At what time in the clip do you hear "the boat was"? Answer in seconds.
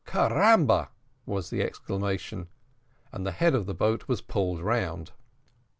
3.67-4.19